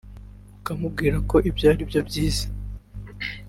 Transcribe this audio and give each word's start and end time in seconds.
ukamubwira 0.57 1.17
ko 1.29 1.35
ibyo 1.49 1.65
arimo 1.71 1.93
ari 1.99 2.03
byiza 2.09 2.45